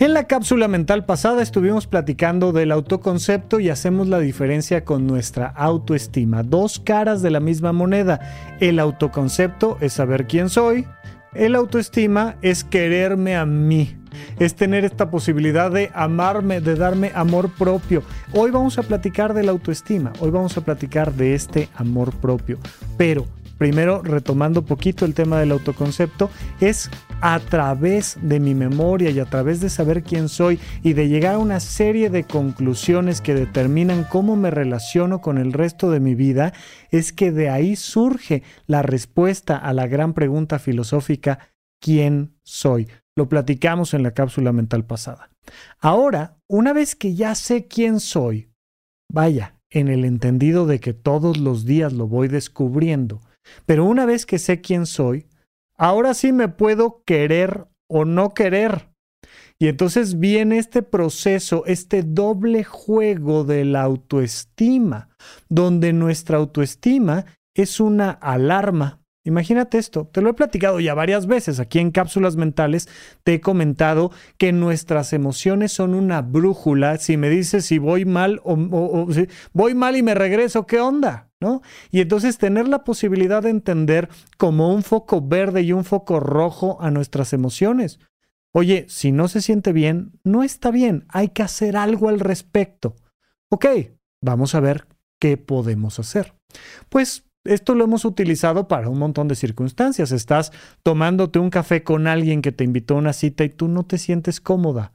[0.00, 5.48] En la cápsula mental pasada estuvimos platicando del autoconcepto y hacemos la diferencia con nuestra
[5.48, 6.44] autoestima.
[6.44, 8.20] Dos caras de la misma moneda.
[8.60, 10.86] El autoconcepto es saber quién soy.
[11.34, 13.96] El autoestima es quererme a mí.
[14.38, 18.04] Es tener esta posibilidad de amarme, de darme amor propio.
[18.32, 20.12] Hoy vamos a platicar de la autoestima.
[20.20, 22.60] Hoy vamos a platicar de este amor propio.
[22.96, 23.26] Pero
[23.58, 26.88] primero retomando poquito el tema del autoconcepto, es
[27.20, 31.34] a través de mi memoria y a través de saber quién soy y de llegar
[31.34, 36.14] a una serie de conclusiones que determinan cómo me relaciono con el resto de mi
[36.14, 36.52] vida,
[36.90, 42.88] es que de ahí surge la respuesta a la gran pregunta filosófica, ¿quién soy?
[43.16, 45.30] Lo platicamos en la cápsula mental pasada.
[45.80, 48.50] Ahora, una vez que ya sé quién soy,
[49.12, 53.20] vaya, en el entendido de que todos los días lo voy descubriendo,
[53.66, 55.26] pero una vez que sé quién soy,
[55.78, 58.90] ahora sí me puedo querer o no querer.
[59.58, 65.08] Y entonces viene este proceso, este doble juego de la autoestima,
[65.48, 71.60] donde nuestra autoestima es una alarma Imagínate esto, te lo he platicado ya varias veces
[71.60, 72.88] aquí en cápsulas mentales,
[73.24, 78.40] te he comentado que nuestras emociones son una brújula, si me dices si voy mal
[78.42, 81.27] o, si voy mal y me regreso, ¿qué onda?
[81.90, 86.78] Y entonces tener la posibilidad de entender como un foco verde y un foco rojo
[86.80, 88.00] a nuestras emociones.
[88.52, 92.96] Oye, si no se siente bien, no está bien, hay que hacer algo al respecto.
[93.50, 93.66] Ok,
[94.20, 94.86] vamos a ver
[95.20, 96.34] qué podemos hacer.
[96.88, 100.12] Pues esto lo hemos utilizado para un montón de circunstancias.
[100.12, 103.84] Estás tomándote un café con alguien que te invitó a una cita y tú no
[103.84, 104.92] te sientes cómoda.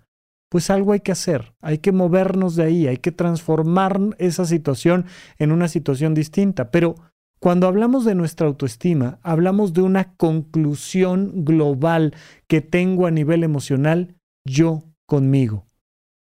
[0.54, 5.08] Pues algo hay que hacer, hay que movernos de ahí, hay que transformar esa situación
[5.40, 6.70] en una situación distinta.
[6.70, 6.94] Pero
[7.40, 12.14] cuando hablamos de nuestra autoestima, hablamos de una conclusión global
[12.45, 15.66] que tengo a nivel emocional yo conmigo.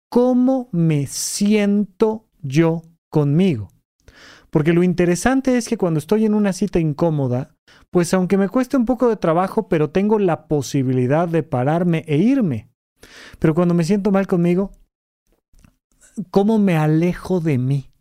[0.09, 3.71] ¿Cómo me siento yo conmigo?
[4.51, 7.57] Porque lo interesante es que cuando estoy en una cita incómoda,
[7.91, 12.19] pues aunque me cueste un poco de trabajo, pero tengo la posibilidad de pararme e
[12.19, 12.72] irme.
[13.39, 14.71] Pero cuando me siento mal conmigo,
[16.31, 17.91] ¿cómo me alejo de mí?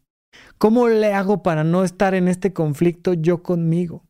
[0.59, 4.05] ¿Cómo le hago para no estar en este conflicto yo conmigo?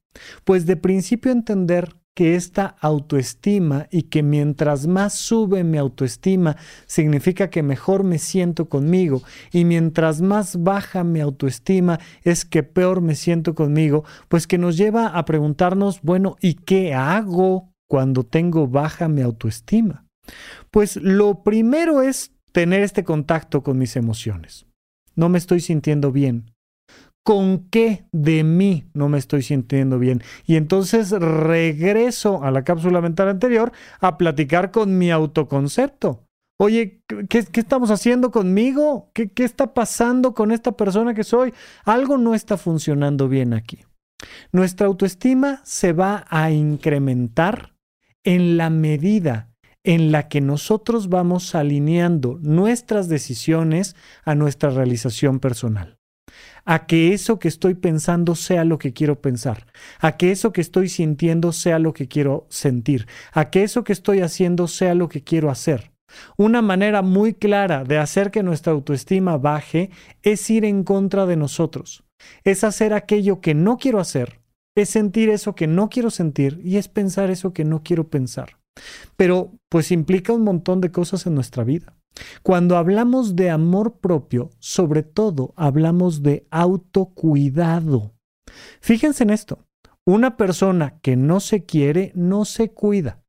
[0.45, 7.49] Pues de principio entender que esta autoestima y que mientras más sube mi autoestima significa
[7.49, 13.15] que mejor me siento conmigo y mientras más baja mi autoestima es que peor me
[13.15, 19.09] siento conmigo, pues que nos lleva a preguntarnos, bueno, ¿y qué hago cuando tengo baja
[19.09, 20.02] mi autoestima?
[20.71, 24.67] Pues lo primero es tener este contacto con mis emociones.
[25.15, 26.53] No me estoy sintiendo bien
[27.23, 30.23] con qué de mí no me estoy sintiendo bien.
[30.47, 36.27] Y entonces regreso a la cápsula mental anterior a platicar con mi autoconcepto.
[36.59, 39.11] Oye, ¿qué, estamos haciendo conmigo?
[39.15, 41.53] ¿Qué, ¿Qué está pasando con esta persona que soy?
[41.85, 43.85] Algo no está funcionando bien aquí.
[44.53, 47.75] Nuestra autoestima se va a incrementar
[48.23, 49.52] en la medida
[49.85, 55.99] en la que nosotros vamos alineando nuestras decisiones a nuestra realización personal
[56.65, 59.67] a que eso que estoy pensando sea lo que quiero pensar,
[60.01, 63.93] a que eso que estoy sintiendo sea lo que quiero sentir, a que eso que
[63.93, 65.93] estoy haciendo sea lo que quiero hacer.
[66.37, 69.91] Una manera muy clara de hacer que nuestra autoestima baje
[70.23, 72.05] es ir en contra de nosotros,
[72.45, 74.41] es hacer aquello que no quiero hacer,
[74.77, 78.62] es sentir eso que no quiero sentir y es pensar eso que no quiero pensar.
[79.17, 81.97] Pero pues implica un montón de cosas en nuestra vida.
[82.43, 88.13] Cuando hablamos de amor propio, sobre todo hablamos de autocuidado.
[88.81, 89.65] Fíjense en esto,
[90.05, 93.23] una persona que no se quiere no se cuida.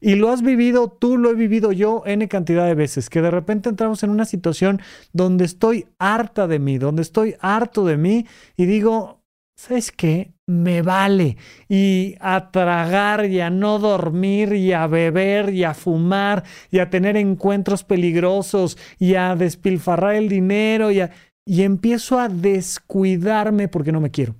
[0.00, 3.30] Y lo has vivido, tú lo he vivido yo N cantidad de veces, que de
[3.30, 4.80] repente entramos en una situación
[5.12, 9.22] donde estoy harta de mí, donde estoy harto de mí y digo,
[9.56, 10.32] ¿sabes qué?
[10.46, 11.36] Me vale.
[11.68, 16.90] Y a tragar y a no dormir y a beber y a fumar y a
[16.90, 21.00] tener encuentros peligrosos y a despilfarrar el dinero y,
[21.46, 24.36] y empiezo a descuidarme porque no me quiero.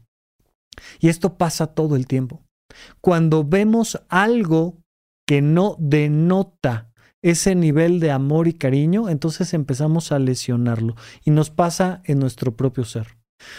[1.00, 2.42] Y esto pasa todo el tiempo.
[3.00, 4.78] Cuando vemos algo
[5.26, 6.92] que no denota
[7.22, 10.94] ese nivel de amor y cariño, entonces empezamos a lesionarlo
[11.24, 13.15] y nos pasa en nuestro propio ser.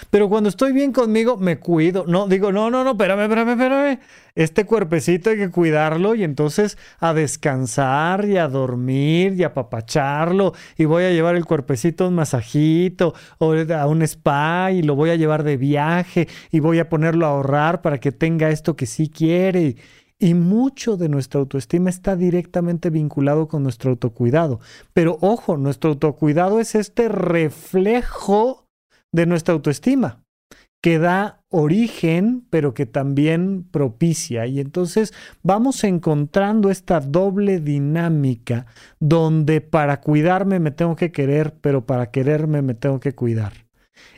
[0.09, 2.05] Pero cuando estoy bien conmigo, me cuido.
[2.07, 3.99] No, digo, no, no, no, espérame, espérame, espérame.
[4.35, 10.53] Este cuerpecito hay que cuidarlo y entonces a descansar y a dormir y a papacharlo.
[10.77, 14.95] Y voy a llevar el cuerpecito a un masajito o a un spa y lo
[14.95, 18.75] voy a llevar de viaje y voy a ponerlo a ahorrar para que tenga esto
[18.75, 19.75] que sí quiere.
[20.19, 24.59] Y mucho de nuestra autoestima está directamente vinculado con nuestro autocuidado.
[24.93, 28.66] Pero ojo, nuestro autocuidado es este reflejo
[29.13, 30.23] de nuestra autoestima
[30.81, 34.45] que da origen, pero que también propicia.
[34.45, 35.13] Y entonces
[35.43, 38.67] vamos encontrando esta doble dinámica
[38.99, 43.53] donde para cuidarme me tengo que querer, pero para quererme me tengo que cuidar.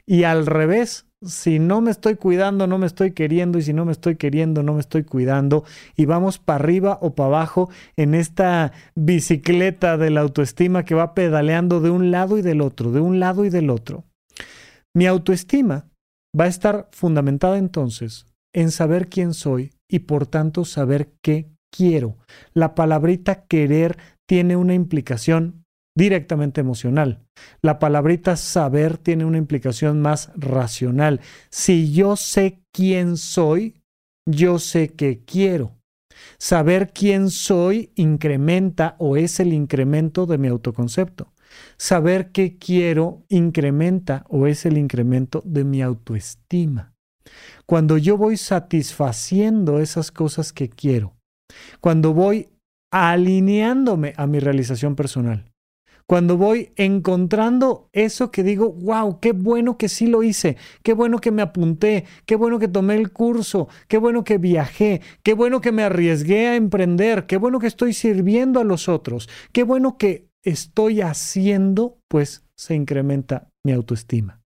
[0.05, 3.85] Y al revés, si no me estoy cuidando, no me estoy queriendo, y si no
[3.85, 5.63] me estoy queriendo, no me estoy cuidando,
[5.95, 11.13] y vamos para arriba o para abajo en esta bicicleta de la autoestima que va
[11.13, 14.08] pedaleando de un lado y del otro, de un lado y del otro.
[14.95, 15.89] Mi autoestima
[16.37, 22.17] va a estar fundamentada entonces en saber quién soy y por tanto saber qué quiero.
[22.53, 23.97] La palabrita querer
[24.27, 25.63] tiene una implicación
[25.95, 27.25] directamente emocional.
[27.61, 31.19] La palabrita saber tiene una implicación más racional.
[31.49, 33.81] Si yo sé quién soy,
[34.25, 35.75] yo sé qué quiero.
[36.37, 41.33] Saber quién soy incrementa o es el incremento de mi autoconcepto.
[41.77, 46.93] Saber qué quiero incrementa o es el incremento de mi autoestima.
[47.65, 51.15] Cuando yo voy satisfaciendo esas cosas que quiero,
[51.79, 52.49] cuando voy
[52.91, 55.49] alineándome a mi realización personal,
[56.09, 61.19] cuando voy encontrando eso que digo, wow, qué bueno que sí lo hice, qué bueno
[61.19, 65.61] que me apunté, qué bueno que tomé el curso, qué bueno que viajé, qué bueno
[65.61, 69.99] que me arriesgué a emprender, qué bueno que estoy sirviendo a los otros, qué bueno
[69.99, 74.41] que estoy haciendo, pues se incrementa mi autoestima.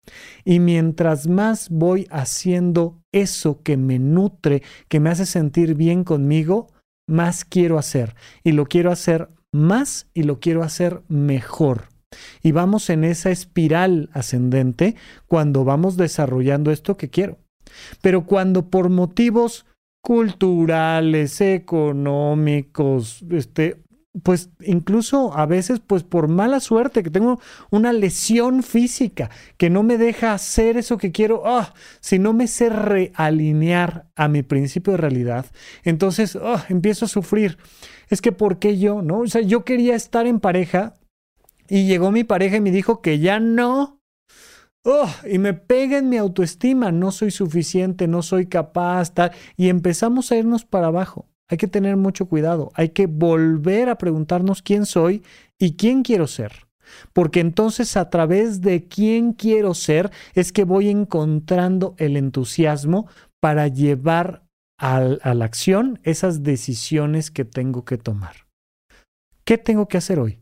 [0.45, 6.69] Y mientras más voy haciendo eso que me nutre, que me hace sentir bien conmigo,
[7.09, 8.15] más quiero hacer.
[8.43, 11.89] Y lo quiero hacer más y lo quiero hacer mejor.
[12.43, 14.97] Y vamos en esa espiral ascendente
[15.27, 17.39] cuando vamos desarrollando esto que quiero.
[18.03, 19.67] Pero cuando por motivos
[20.03, 23.83] culturales, económicos, este,
[24.23, 27.41] pues incluso a veces pues por mala suerte que tengo
[27.71, 32.49] una lesión física que no me deja hacer eso que quiero, ah, si no me
[32.49, 35.47] sé realinear a mi principio de realidad,
[35.85, 37.57] entonces ah, empiezo a sufrir
[38.11, 39.03] es que ¿por qué yo?
[39.03, 39.21] ¿No?
[39.21, 40.95] O sea, yo quería estar en pareja
[41.69, 44.01] y llegó mi pareja y me dijo que ya no.
[44.85, 49.31] Oh, y me pega en mi autoestima, no soy suficiente, no soy capaz, tal.
[49.57, 51.30] Y empezamos a irnos para abajo.
[51.51, 55.25] Hay que tener mucho cuidado, hay que volver a preguntarnos quién soy
[55.59, 56.69] y quién quiero ser.
[57.13, 63.09] Porque entonces a través de quién quiero ser es que voy encontrando el entusiasmo
[63.41, 64.45] para llevar
[64.79, 68.47] a la acción esas decisiones que tengo que tomar.
[69.45, 70.41] ¿Qué tengo que hacer hoy?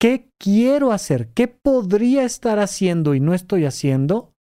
[0.00, 1.28] ¿Qué quiero hacer?
[1.34, 4.32] ¿Qué podría estar haciendo y no estoy haciendo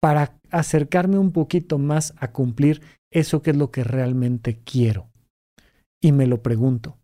[0.00, 5.10] para acercarme un poquito más a cumplir eso que es lo que realmente quiero?
[6.00, 6.98] Y me lo pregunto.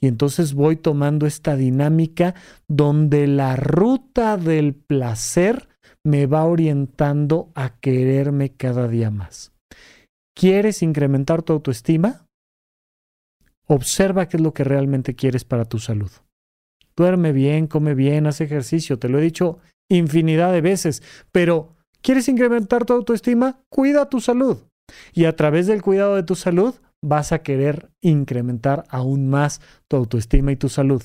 [0.00, 2.34] Y entonces voy tomando esta dinámica
[2.68, 5.68] donde la ruta del placer
[6.04, 9.52] me va orientando a quererme cada día más.
[10.36, 12.26] ¿Quieres incrementar tu autoestima?
[13.66, 16.10] Observa qué es lo que realmente quieres para tu salud.
[16.96, 19.58] Duerme bien, come bien, haz ejercicio, te lo he dicho
[19.88, 23.60] infinidad de veces, pero ¿quieres incrementar tu autoestima?
[23.68, 24.58] Cuida tu salud.
[25.12, 29.96] Y a través del cuidado de tu salud vas a querer incrementar aún más tu
[29.96, 31.02] autoestima y tu salud.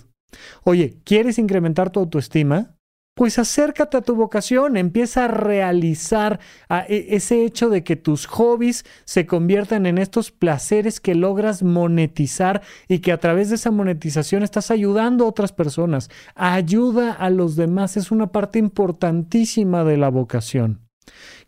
[0.63, 2.75] Oye, ¿quieres incrementar tu autoestima?
[3.13, 6.39] pues acércate a tu vocación, empieza a realizar
[6.87, 12.61] e, ese hecho de que tus hobbies se conviertan en estos placeres que logras monetizar
[12.87, 16.09] y que a través de esa monetización estás ayudando a otras personas.
[16.35, 20.87] Ayuda a los demás es una parte importantísima de la vocación.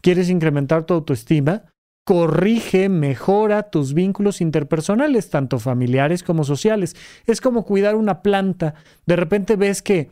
[0.02, 1.73] ¿Quieres incrementar tu autoestima?
[2.06, 6.96] Corrige, mejora tus vínculos interpersonales, tanto familiares como sociales.
[7.26, 8.76] Es como cuidar una planta.
[9.06, 10.10] De repente ves que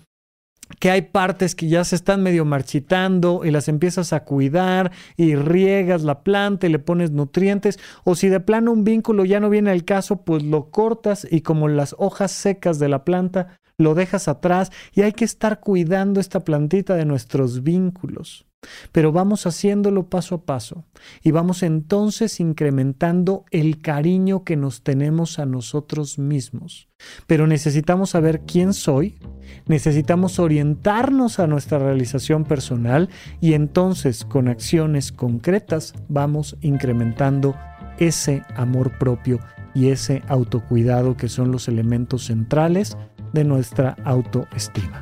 [0.79, 5.35] que hay partes que ya se están medio marchitando y las empiezas a cuidar y
[5.35, 9.49] riegas la planta y le pones nutrientes o si de plano un vínculo ya no
[9.49, 13.95] viene al caso pues lo cortas y como las hojas secas de la planta lo
[13.95, 18.45] dejas atrás y hay que estar cuidando esta plantita de nuestros vínculos.
[18.91, 20.85] Pero vamos haciéndolo paso a paso
[21.23, 26.87] y vamos entonces incrementando el cariño que nos tenemos a nosotros mismos.
[27.25, 29.17] Pero necesitamos saber quién soy,
[29.65, 37.55] necesitamos orientarnos a nuestra realización personal y entonces con acciones concretas vamos incrementando
[37.97, 39.39] ese amor propio
[39.73, 42.97] y ese autocuidado que son los elementos centrales
[43.33, 45.01] de nuestra autoestima.